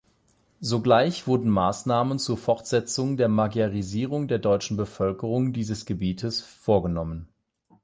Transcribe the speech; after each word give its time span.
Sogleich 0.61 1.27
wurden 1.27 1.49
Maßnahmen 1.49 2.17
zur 2.17 2.35
Fortsetzung 2.35 3.17
der 3.17 3.27
Magyarisierung 3.27 4.27
der 4.27 4.39
deutschen 4.39 4.75
Bevölkerung 4.75 5.53
dieses 5.53 5.85
Gebietes 5.85 6.41
vorgenommen. 6.41 7.27